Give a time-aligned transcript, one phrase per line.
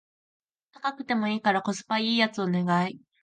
[0.71, 2.99] 高くてもいいからコスパ良いやつお願い